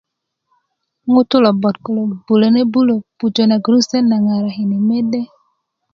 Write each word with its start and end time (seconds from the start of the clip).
ŋutú 1.13 1.35
lobot 1.43 1.75
kuló 1.83 2.01
'bulanebulá 2.13 2.93
pujá 3.17 3.43
na 3.47 3.55
gurusuté 3.63 3.99
na 4.01 4.17
ŋarakini 4.25 4.77
medé 4.87 5.21